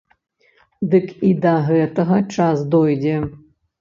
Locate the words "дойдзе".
2.77-3.15